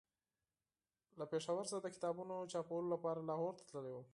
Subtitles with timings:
[1.19, 4.05] له پېښور څخه د کتابونو چاپولو لپاره لاهور ته تللی وم.